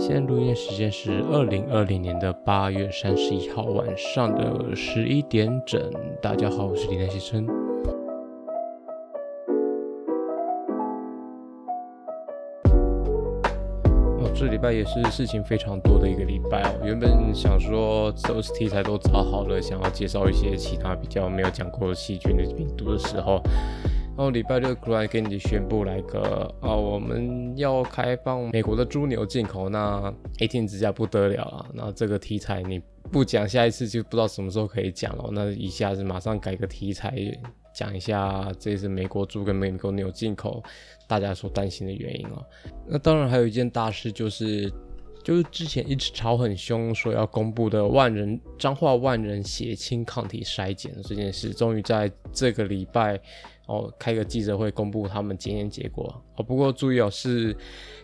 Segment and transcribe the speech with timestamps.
[0.00, 5.78] 现在录音时间是二零二零年的八月三十一号晚上的十一点整。
[6.22, 7.46] 大家好，我是李南先生。
[14.22, 16.80] 哦，这礼拜也是事情非常多的一个礼拜哦。
[16.82, 23.42] 原本想说都是题材都找好了，想要介绍一些其他比较没有讲过细菌的病毒的时候。
[24.20, 31.66] 然后礼拜六突然给你宣布来个啊，我们要开放美国的猪牛进口，那 AT 之家不得了啊！
[31.72, 32.78] 那这个题材你
[33.10, 35.30] 不讲，下一次就不知道什么时候可以讲了。
[35.32, 37.14] 那一下子马上改个题材，
[37.74, 40.62] 讲一下这次美国猪跟美国牛进口，
[41.08, 42.42] 大家所担心的原因啊。
[42.86, 44.70] 那当然还有一件大事就是。
[45.22, 53.20] 就是之前一直吵很凶，说要公布的万人彰化万人血清抗体筛检这件事，终于在这个礼拜
[53.70, 56.42] 哦开个记者会公布他们检验结果哦。
[56.42, 57.56] 不过注意哦，是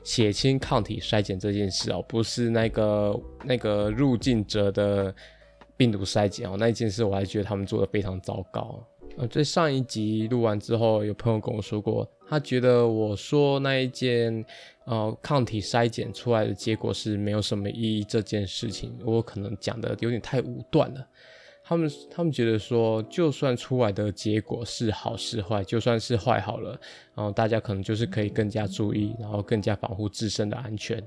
[0.04, 5.12] 血清抗体筛检这件事哦，不是那个那个入境者的
[5.76, 6.56] 病毒筛检哦。
[6.56, 8.80] 那一件事我还觉得他们做的非常糟糕。
[9.18, 14.44] 呃，在上一集录完之后，有朋友跟我说过，他觉得我说那一件
[14.84, 21.08] 呃抗体筛检出来的结果是没有什么意义这件事情，我可能讲的有点太武断了。
[21.66, 26.78] 他们他们觉得说，就算出来的结果是好是坏，就算是坏好了，
[27.14, 31.02] 然后大家可能就是可以更加注意，然后更加保护自身的安全。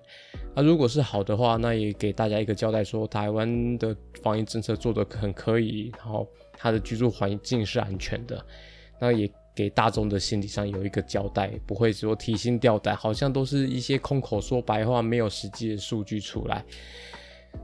[0.54, 6.28] 那如果是好的话，那也给大家一个交代说，台湾的防疫政策做得很可以，然后。
[6.62, 8.46] 他的居住环境是安全的，
[9.00, 16.66] 那也给大众的心理上有一个交代，不会说提心吊胆，好像都是一些空口说白话，没有实际的数据出来。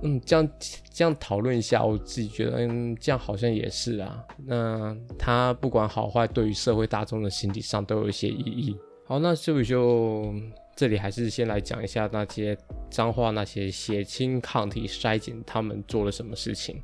[0.02, 0.50] 嗯，这样
[0.92, 4.24] 这样讨论一下，我自己觉得，嗯，这样好像也是啊。
[4.46, 8.78] 那他不管好坏，对于社会大众的心理上都有一些意义。
[9.06, 10.34] 好，那是不是就
[10.76, 12.58] 这里还是先来讲一下那些
[12.90, 16.82] 脏话那些血清抗体筛检，他们做了什么事情？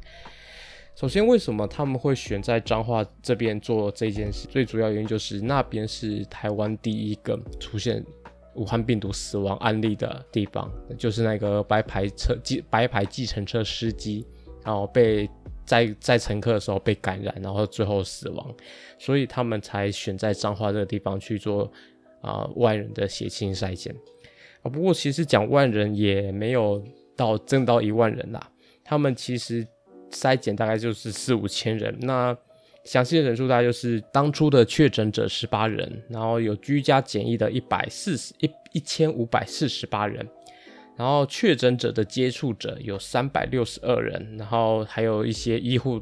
[0.93, 4.47] 首先，为什么他们会选在彰化这边做这件事？
[4.47, 8.03] 最主要原因就是那边是台湾第一个出现
[8.55, 12.37] 武汉病毒死亡案例的地方，就是那个白牌车、
[12.69, 14.25] 白牌计程车司机，
[14.63, 15.29] 然后被
[15.65, 18.55] 载载乘客的时候被感染，然后最后死亡，
[18.97, 21.71] 所以他们才选在彰化这个地方去做
[22.21, 23.95] 啊、万人的血清筛检
[24.61, 24.69] 啊。
[24.69, 26.83] 不过，其实讲万人也没有
[27.15, 28.51] 到挣到一万人啦，
[28.83, 29.67] 他们其实。
[30.13, 32.37] 筛检大概就是四五千人，那
[32.83, 40.27] 详细的人数大概就是当初的确诊者十八人，然后有居家检疫的一百四十一一千五百四十八人，
[40.95, 46.01] 然后确诊者的接触者有三百六十二人，然后还有一些医护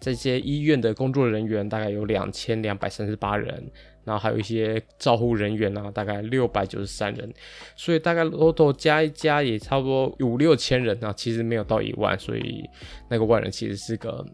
[0.00, 3.70] 这些医院的工作人员大概有两千两百三十八人。
[4.04, 7.30] 然后还有一些照护人员啊，大概六百九十三人，
[7.76, 12.64] 所以大概多多加一加也差不多五六千人啊，其实没有到一万，所以
[13.10, 14.24] 那个万人其实是个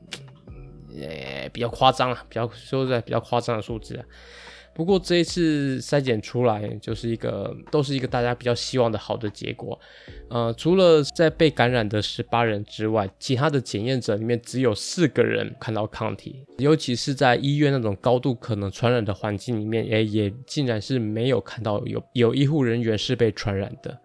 [1.01, 4.05] 呃比较夸张啊，比较说在比较夸张的数字啊。
[4.77, 9.79] 不过这一次筛检出来，就是一个都是一个大家比较希望的好的结果。
[10.29, 23.97] 呃，除了在被感染的十八人之外，其他的检验者里面只有四个人看到抗体，尤其是在医院那种高度可能传染的环境里面，也也竟然是没有看到有有医护人员是被传染的。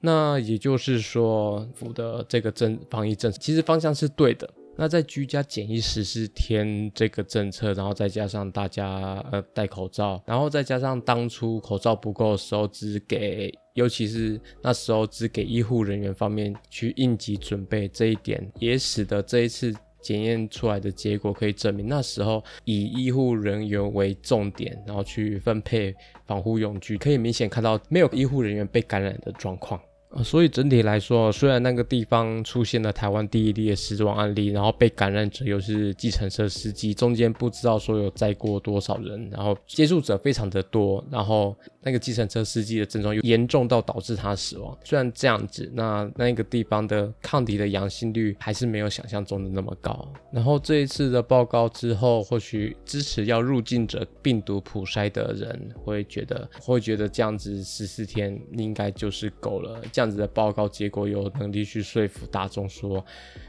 [0.00, 4.50] 那也就是说，府的这个政防疫政策其实方向是对的。
[4.82, 25.94] 那在居家检疫十四天这个政策，然后再加上大家呃戴口罩，然后再加上当初口罩不够的时候，只给，尤其是那时候只给医护人员方面去应急准备，这一点也使得这一次检验出来的结果可以证明，那时候以医护人员为重点，然后去分配
[26.26, 29.80] 防护用具，可以明显看到没有医护人员被感染的状况。
[30.22, 44.76] 所以整体来说，虽然那个地方出现了台湾第一例的死亡案例，然后被感染者又是计程车司机，中间不知道说有载过多少人，然后接触者非常的多，然后那个计程车司机的症状又严重到导致他死亡。
[44.84, 50.06] 虽然这样子，那那个地方的抗体的阳性率还是没有想象中的那么高。
[50.30, 59.80] 然后这一次的报告之后，或许支持要入境者病毒普筛的人会觉得，会觉得这样子十四天应该就是够了。
[60.02, 63.04] 这样子的报告结果有能力去说服大众说，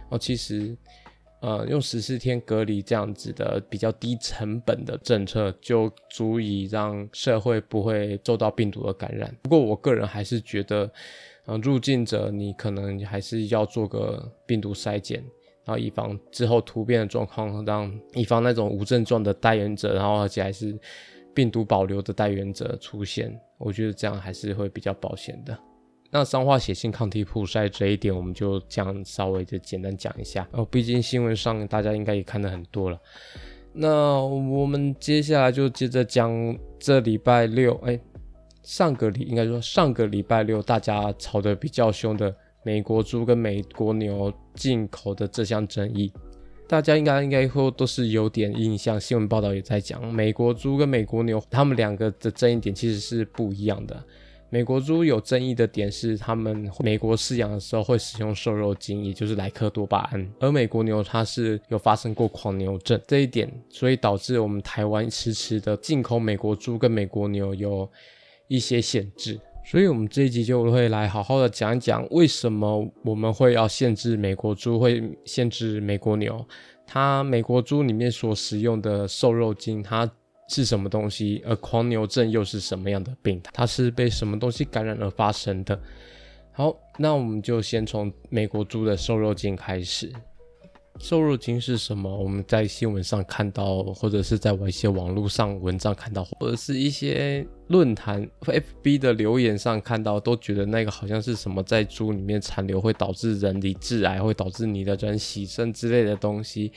[0.10, 0.78] 哦，其实，
[1.42, 9.36] 呃，用十四天隔离这样子的比较低成本的政策，就足以让社会不会受到病毒的感染。
[9.42, 10.88] 不过，我个人还是觉得，
[11.48, 15.24] 呃，入境者你可能还是要做个病毒筛检，
[15.66, 20.78] 然后以防之后突变的状况，让以防那种无症状的带原者，然后而且还是
[21.34, 23.36] 病毒保留的带原者出现。
[23.58, 25.58] 我觉得这样还是会比较保险的。
[26.15, 30.63] 那酸化血性抗体普筛这一点，我们就这样稍微的简单讲一下哦。
[30.63, 33.00] 毕竟新闻上大家应该也看得很多了。
[33.74, 36.31] 那我们接下来就接着讲
[36.80, 38.00] 这礼拜六，哎，
[38.62, 42.31] 上个礼应该说上个礼拜六大家吵得比较凶的
[42.63, 46.13] 美国猪跟美国牛进口的这项争议，
[46.68, 49.01] 大家应该应该会都是有点印象。
[49.01, 54.04] 新闻报道也在讲，美国猪跟美国牛，他们两个的争议点其实是不一样的。
[54.54, 67.90] 美国猪有争议的点是，他们美国饲养的时候会使用瘦肉精，也就是莱克多巴胺，而美国牛它是有发生过狂牛症这一点，所以导致我们台湾迟迟的进口美国猪跟美国牛有
[68.48, 69.40] 一些限制。
[69.66, 76.46] 所以我们这一集就会来好好的讲一讲，为什么我们会要限制美国猪，会限制美国牛，
[76.86, 80.08] 它美国猪里面所使用的瘦肉精，它。
[80.48, 81.42] 是什么东西？
[81.45, 83.42] 而狂牛症又是什么样的病？
[83.54, 85.80] 它是被什么东西感染而发生的？
[86.51, 90.12] 好，那我们就先从美国猪的瘦肉精开始。
[91.00, 92.16] 瘦肉精是什么？
[92.16, 106.72] 我们在新闻上看到，或者是在一些网络上文章看到，或者是一些论坛 FB 的留言上看到，都觉得那个好像是什么在猪里面残留会导致人体致癌，会导致你的人洗肾之类的东西。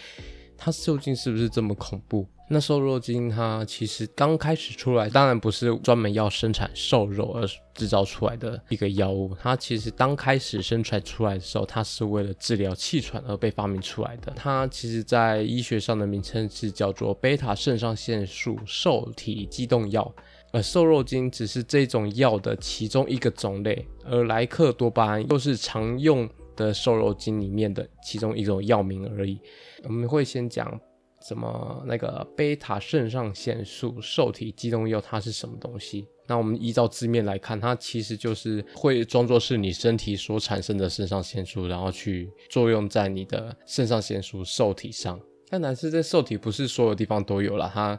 [0.56, 2.26] 它究竟是不是这么恐怖？
[2.49, 7.44] 那瘦肉精它其实刚开始出来，当然不是专门要生产瘦肉而
[7.75, 9.35] 制造出来的一个药物。
[9.43, 14.32] 它其实刚开始生产出来的时候，它是为了治疗气喘而被发明出来的。
[14.37, 20.14] 它其实在医学上的名称是叫做贝塔肾上腺素受体激动药，
[20.53, 29.38] 而瘦肉精只是这种药的其中一个种类，而莱克多巴胺又是常用的瘦肉精里面的其中一种药名而已。
[29.85, 30.81] 我们会先讲。
[31.23, 36.06] 什么那个贝塔肾上腺素受体激动药，它是什么东西？
[36.29, 45.19] 那我们依照字面来看，它其实就是会装作是你身体所产生的肾上腺素，然后去作用在你的肾上腺素受体上。
[45.49, 47.99] 但男士这受体不是所有地方都有了，它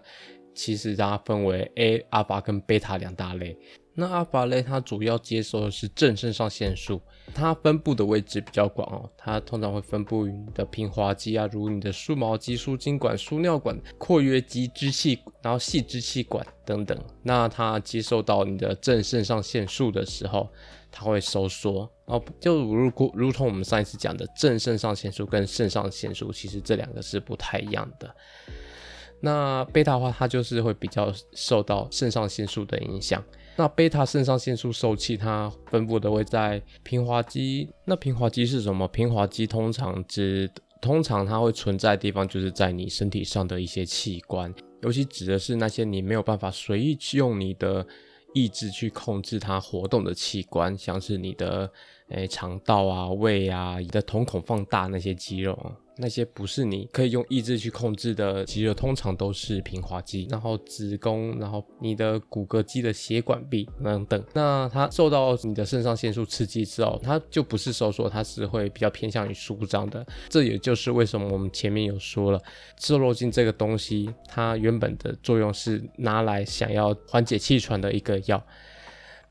[0.53, 3.57] 其实它分为 A、阿法跟贝塔两大类。
[3.99, 7.01] 那阿法类它主要接收的是正肾上腺素，
[7.33, 16.95] 它分布的位置比较广哦，它通常会分布于你的平滑肌啊，如你的输毛肌、输精管、输尿管、括约肌、支气，然后细支气管等等。
[17.23, 20.47] 那它接受到你的正肾上腺素的时候，
[20.91, 28.15] 它会收缩哦，就如如同我们上一次讲的，正肾上腺素跟肾上腺素其实这两个是不太一样的。
[29.19, 33.23] 那贝塔的话，它就是会比较受到肾上腺素的影响。
[33.57, 37.67] 那贝塔肾上腺素受器，它分布的会在平滑肌。
[37.85, 38.87] 那平滑肌是什么？
[38.89, 40.47] 平滑肌通常指，
[40.79, 47.83] 通常它会存在的地方，就是在你身体上的一些器官，尤其指的是那些你没有办法随意去用你的
[48.35, 51.67] 意志去控制它活动的器官，像是你的
[52.09, 55.57] 诶肠道啊、胃啊、你的瞳孔放大那些肌肉。
[55.99, 64.23] 那些不是你可以用意志去控制的肌肉，通常都是平滑肌，然后子宫，然后你的骨骼肌的血管壁等等。
[64.33, 70.05] 那它受到你的肾上腺素刺激之后，它就不是收缩，它是会比较偏向于舒张的。
[70.29, 72.39] 这也就是为什么我们前面有说了，
[72.79, 78.45] 瘦肉精这个东西，它原本的作用是拿来想要缓解气喘的一个药。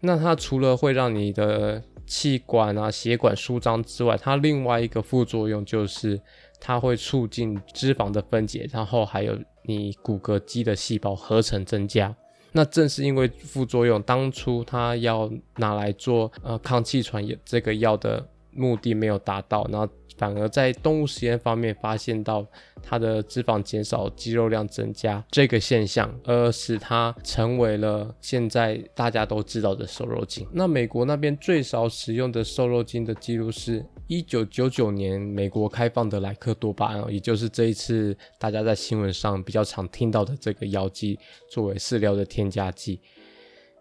[0.00, 6.20] 那它除了会让你的气管啊、血管舒张之外，它另外一个副作用就是。
[6.60, 12.14] 它会促进脂肪的分解，然后还有你骨骼肌的细胞合成增加。
[12.52, 19.88] 那正是因为副作用，当初它要拿来做呃抗气喘这个药的目的没有达到，然后。
[20.18, 22.42] 反而在动物实验方面发现到
[22.82, 30.48] 它的脂肪减少、肌肉量增加这个现象，而使它成为了现在大家都知道的瘦肉精。
[30.50, 41.18] 那美国那边最少使用的瘦肉精的记录是一九九九年美国开放的莱克多巴胺，也就是这一次大家在新闻上比较常听到的这个药剂，
[41.50, 43.00] 作为饲料的添加剂。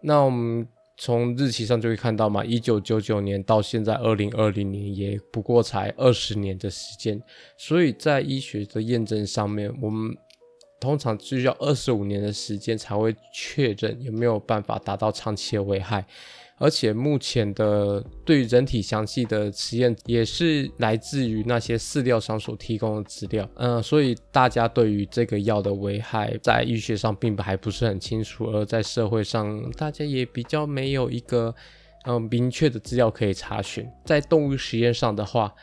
[0.02, 0.66] 那我们。
[0.98, 7.22] 从日期上就会看到嘛，一九九九年到现在二零二零年，也不过才二十年的时间，
[7.58, 10.16] 所以在医学的验证上面，我们
[10.80, 16.06] 通常需要二十五年的时间才会确认有没有办法达到长期的危害。
[16.58, 31.54] 而且目前的对人体详细的实验也是来自于那些饲料商所提供的资料，嗯，所以大家对于这个药的危害在医学上并不还不是很清楚，而在社会上大家也比较没有一个
[32.06, 33.86] 嗯明确的资料可以查询。
[34.04, 35.54] 在动物实验上的话，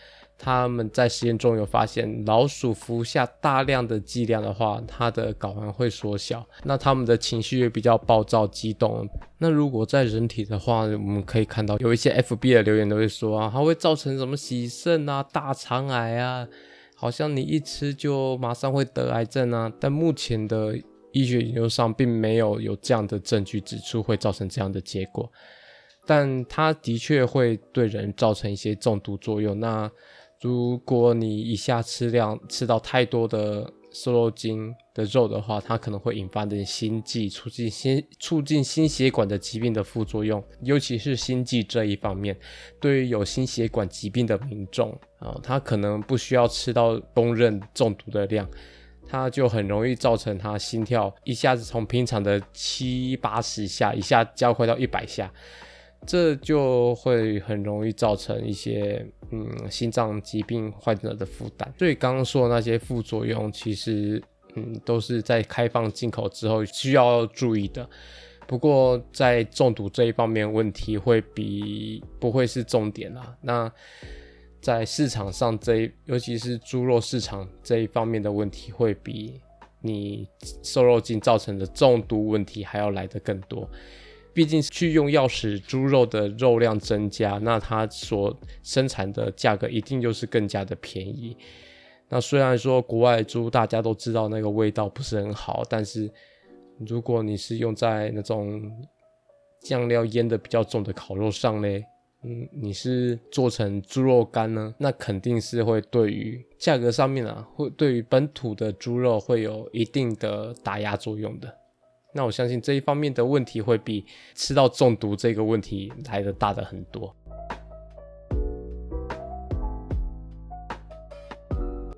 [0.44, 9.08] 他们在实验中有发现，老鼠服下大量的剂量的话，它的睾丸会缩小，那他们的情绪也比较暴躁激动。
[9.38, 16.46] 那如果在人体的话，我们可以看到有一些 FB 的留言都会说啊，它会造成什么洗肾啊、大肠癌啊，
[16.98, 19.72] 好像你一吃就马上会得癌症啊。
[19.80, 20.78] 但目前的
[21.14, 25.32] 医学研究上并没有有这样的证据指出会造成这样的结果。
[26.06, 29.58] 但它的确会对人造成一些中毒作用。
[29.62, 29.90] 那
[30.44, 42.38] 如果你一下吃量吃到太多的瘦肉精的肉的话，它可能会引发的心悸，促进心促进心血管的疾病的副作用，尤其是心悸这一方面，
[42.82, 48.46] 对于有心血管疾病的民众啊，他可能不需要吃到公认中毒的量，
[49.08, 55.32] 他就很容易造成他心跳一下子从平常的七八十下一下加快到一百下。
[56.06, 61.74] 这就会很容易造成一些嗯心脏疾病患者的负担。
[61.80, 64.22] 所以刚刚说的那些副作用，其实
[64.54, 67.90] 嗯都是在开放进口之后需要注意的。
[68.46, 73.36] 不过在中毒这一方面，问题会比不会是重点啦。
[73.42, 73.72] 那
[74.62, 79.42] 在市场上这，尤其是猪肉市场这一方面的问题，会比
[79.82, 80.28] 你
[80.62, 83.68] 瘦肉精造成的中毒问题还要来得更多。
[84.34, 91.38] 毕竟去用药使猪肉的肉量增加，那它所生产的价格一定就是更加的便宜。
[92.10, 96.12] 那虽然说国外猪大家都知道那个味道不是很好，但是
[96.80, 98.62] 如果你是用在那种
[99.62, 101.84] 酱料腌的比较重的烤肉上嘞，
[102.24, 111.54] 嗯，你是做成猪肉干呢，那肯定是会对于价格上面啊，会对于本土的猪肉会有一定的打压作用的。
[112.14, 114.06] 那我相信这一方面的问题会比
[114.36, 117.14] 吃到中毒这个问题来得大的很多。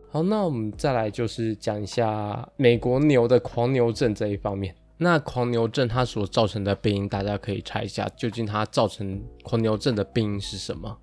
[0.09, 4.73] 好，那我们再来就是讲一下美国牛的狂牛症这一方面。
[4.97, 10.97] 那狂牛症它所造成的病因，大家可以猜一下，究竟它造成狂牛症的病因是什么？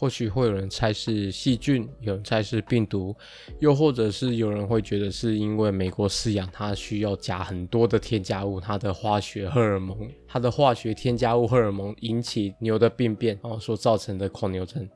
[0.00, 3.14] 或许会有人猜是细菌，有人猜是病毒，
[3.58, 14.88] 又或者是有人会觉得是因为美国饲养它需要加很多的添加物，它的化学荷尔蒙，它的化学添加物荷尔蒙引起牛的病变然哦，所造成的狂牛症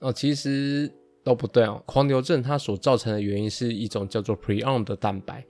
[0.00, 1.80] 哦，其实都不对哦。
[1.86, 5.46] 狂牛症它所造成的原因是一种叫做 prion 的蛋白，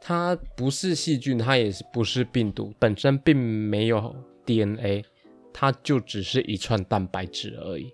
[0.00, 5.04] 它不是细菌，它也是不是病毒，本身并没有 DNA，
[5.52, 7.92] 它就只是一串蛋白质而已。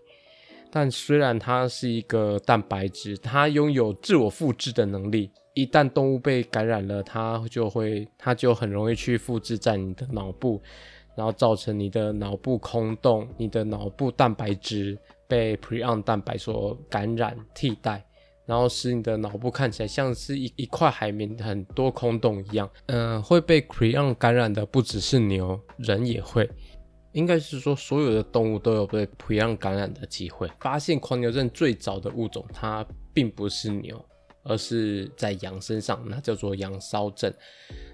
[0.75, 5.31] 但虽然它是一个蛋白质，它拥有自我复制的能力。
[5.53, 10.63] 一旦动物被感染了，它就会，它就很容易去复制在你的脑部，
[11.15, 14.99] 然后造成你的脑部空洞，你的脑部蛋白质
[15.29, 18.03] 被 prion 蛋白所感染替代，
[18.47, 22.67] 然后使你的脑部看起来像是一一块海绵，很多空洞一样。
[22.87, 26.49] 嗯、会被 prion 感染的不只是牛，人也会。
[27.13, 30.51] 应该是说，所有的动物都有被 prion 感染的机会。
[30.61, 34.03] 发现狂牛症最早的物种，它并不是牛，
[34.43, 37.33] 而是在羊身上，那叫做羊骚症。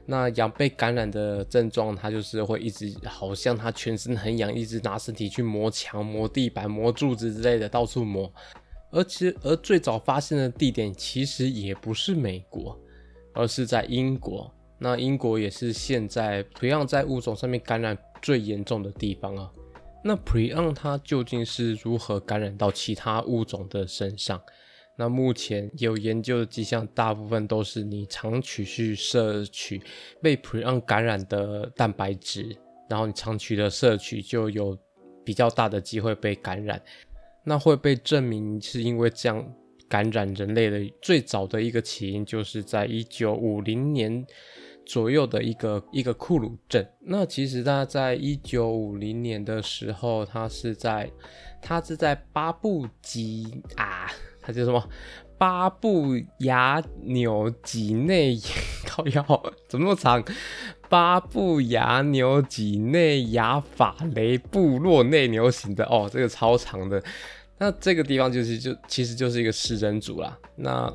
[0.06, 8.32] 那羊被感染的症状，它就是会一直好像它全身很痒，一直拿身体去磨墙、磨地板、磨柱子之类的，到处磨。
[8.90, 12.78] 而且，而最早发现的地点其实也不是美国，
[13.34, 14.50] 而是在英国。
[14.78, 19.50] 那英国也是现在 prion 在物种上面感染最严重的地方啊。
[20.04, 24.40] 那 prion 它究竟是如何感染到其他物种的身上？
[24.96, 29.82] 那目前有研究的迹象，大部分都是你长期去摄取
[30.22, 32.56] 被 prion 感染的蛋白质，
[32.88, 34.78] 然后你长期的摄取就有
[35.24, 36.80] 比较大的机会被感染。
[37.44, 39.44] 那会被证明是因为这样
[39.88, 44.24] 感染人类的最早的一个起因，就是在一九五零年。
[44.88, 51.10] 左右的一个一个库鲁镇，那其实他在一九五零年的时候，他是在
[51.60, 54.82] 他是在巴布吉啊， 他叫什么？
[55.36, 58.36] 巴布亚纽几内
[58.86, 59.22] 靠腰
[59.68, 60.24] 怎么那么长？
[60.88, 67.00] 巴布亚纽几内亚法雷部落内牛型的哦，这个超长的。
[67.58, 70.36] 那这个地方就是就其实就是一个食人族啦。
[70.56, 70.92] 那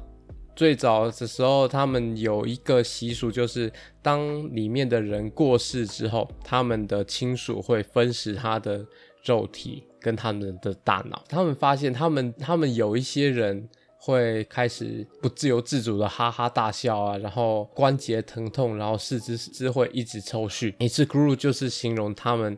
[0.56, 8.86] 最早的时候，他们有一个习俗，就是当里面的人过世之后，他们的亲属会分食他的
[9.24, 11.24] 肉体跟他们的大脑。
[11.28, 13.68] 他们发现，他们他们有一些人
[13.98, 20.74] 会开始不自由自主的哈哈大笑啊，然后关节疼痛，然后四肢四肢会一直抽搐。
[20.78, 22.58] 一次 Guru 就是形容他们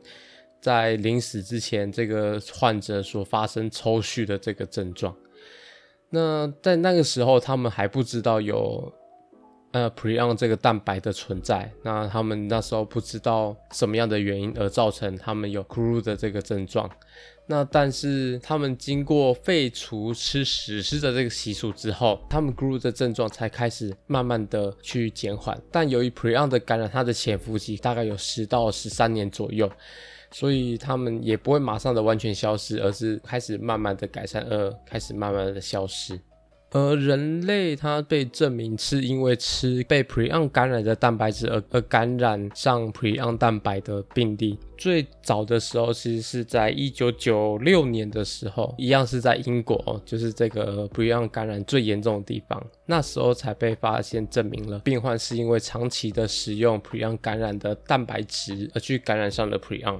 [0.59, 5.15] 在临死之前，这个患者所发生抽搐的这个症状。
[6.09, 8.91] 那在那个时候，他们还不知道有
[9.71, 11.71] 呃 prion 这个蛋白的存在。
[11.83, 16.89] 那他们那时候不知道什么样的原因而造成他们有 crude 的这个症状。
[17.47, 25.55] 那但是他们经过废除吃屎尸的这个习俗之后，他们 GRU 的症状才开始慢慢的去减缓。
[25.71, 29.71] 但由于 Prion 的感染，他的潜伏期大概有十到十三年左右，
[30.31, 36.19] 所以他们也不会马上的完全消失，而是开始慢慢的改善，呃开始慢慢的消失。
[36.75, 59.97] 而人类它被证明是因为吃被 prion 感染的蛋白质而而感染上 prion 蛋白的病例，最早的时候其实是在一九九六年的时候，一样是在英国，就是这个 prion 感染最严重的地方，那时候才被发现证明了病患是因为长期的食用 prion 感染的蛋白质而去感染上了 prion。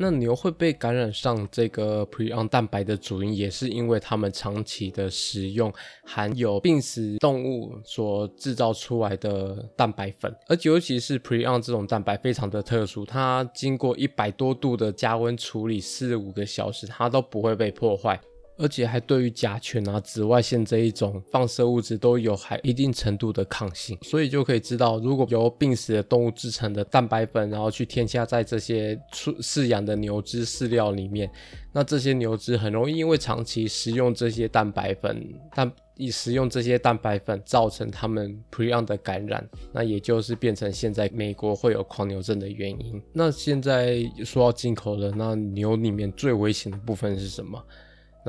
[0.00, 5.72] 那牛会被感染上这个 prion 蛋白的主因，也是因为它们长期的食用
[6.04, 18.20] 含有病死动物所制造出来的蛋白粉，而尤其是 prion 这种蛋白非常的特殊，它经过一百多度的加温处理四五个小时，它都不会被破坏。
[18.58, 31.30] 而且还对于甲醛啊、紫外线这一种放射物质都有还一定程度的抗性，所以就可以知道，如果由病死的动物制成的蛋白粉，然后去添加在这些出饲养的牛只饲料里面，
[31.72, 35.24] 那这些牛只很容易因为长期食用这些蛋白粉，
[35.54, 43.00] 但以食用这些蛋白粉造成它们 prion 的感染，那也就是变成现在美国会有狂牛症的原因。
[43.12, 47.60] 那现在说到进口了，那牛里面最危险的部分是什么？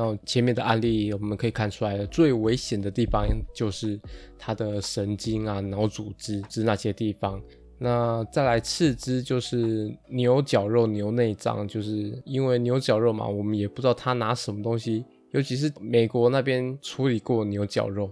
[0.02, 4.00] 那前面的案例我们可以看出来，最危险的地方就是
[4.38, 7.42] 它的神经啊、脑组织是那些地方。
[7.78, 18.06] 那再来次之就是牛角肉、牛内脏，就是因为牛角肉嘛，我们也不知道他拿什么东西，尤其是美国那边处理过牛角肉，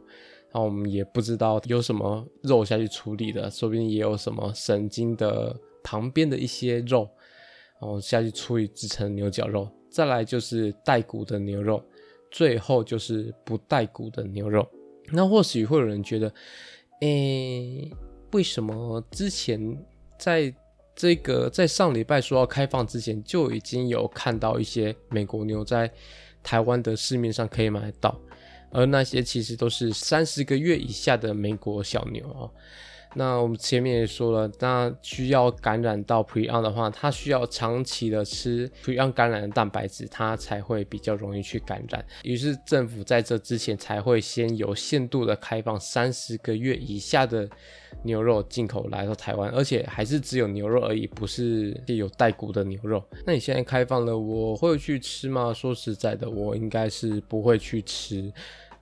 [0.51, 7.07] 然后我们也不知道有什么肉下去处理的，说不定也有什么神经的旁边的一些肉，
[7.81, 9.69] 然后下去处理制成牛角肉。
[9.97, 11.83] 再来就是带骨的牛肉，
[12.29, 14.69] 最后就是不带骨的牛肉。
[15.11, 16.31] 那或许会有人觉得，
[17.01, 17.91] 诶、欸，
[18.31, 19.59] 为什么之前
[20.19, 20.53] 在
[20.95, 25.91] 这个在上礼拜说要开放之前，就已经有看到一些美国牛在
[26.43, 28.15] 台湾的市面上可以买到，
[28.69, 32.45] 而那些其实都是三十个月以下的美国小牛啊。
[33.17, 42.05] 那我们前面也说了，那需要感染到 prion 的话，它需要长期的吃 prion 感染的蛋白质，它才会比较容易去感染。
[42.21, 47.49] 于是政府在这之前才会先有限度的开放三十个月以下的
[48.03, 53.03] 牛肉进口来到台湾，而且还是只有牛肉而已，不是有带骨的牛肉。
[53.25, 55.51] 那你现在开放了，我会去吃吗？
[55.51, 58.31] 说实在的，我应该是不会去吃，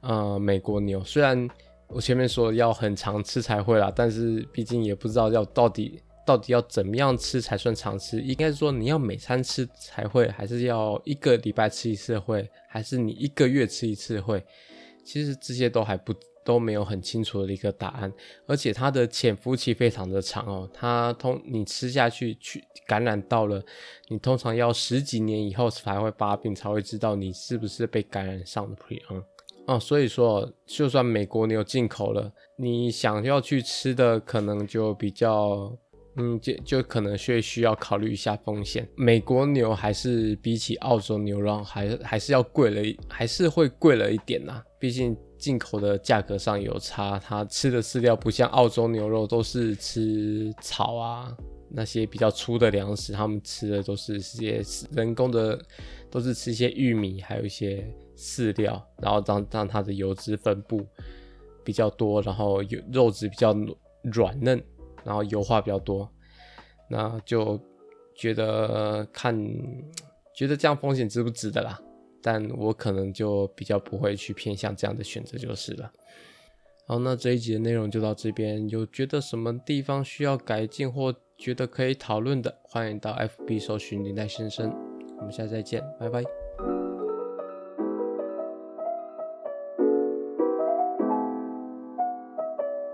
[0.02, 1.50] 呃，美国牛，虽然。
[1.88, 8.20] 我前面说要很常吃才会啦，但是毕竟也不知道要到底到底要怎么样吃才算常吃。
[8.20, 14.44] 应该说你要每餐吃才会，还是要一个礼拜吃一次会，还是你一个月吃一次会？
[15.06, 18.12] 其实这些都还不都没有很清楚的一个答案。
[18.48, 23.64] 而且它的潜伏期非常的长哦，它通你吃下去去感染到了，
[24.10, 29.24] 你通常要十几年以后才会发病，才会知道你是不是被感染上的 prion。
[29.68, 35.76] 哦，所以说，就算美国牛进口了，你想要去吃的，可能就比较，
[36.18, 38.88] 嗯，就就可能需需要考虑一下风险。
[38.96, 44.62] 美国牛还是比起澳洲牛肉还还是要贵了，还是会贵了一点呐。
[44.80, 51.36] 毕竟进口的价格上有差，它吃的饲料不像澳洲牛肉都是吃草啊，
[51.72, 55.60] 那些比较粗的粮食，他们吃的都是些人工的，
[56.12, 57.84] 都是吃一些玉米，还有一些。
[58.16, 60.86] 饲料，然后让让它的油脂分布
[61.64, 63.56] 比较多，然后有肉质比较
[64.04, 64.64] 软嫩，
[65.04, 66.10] 然后油化比较多，
[66.90, 67.60] 那就
[68.16, 69.36] 觉得看
[70.34, 71.80] 觉得这样风险值不值得啦。
[72.22, 75.92] 但我可能就比较不会去偏向这样的选择就是了。
[76.88, 84.72] 好，那这一集的内容就到这边，有觉得什么地方需要改进或觉得可以讨论的，欢迎到 FB 搜寻林黛先生。
[85.18, 86.24] 我们下次再见，拜拜。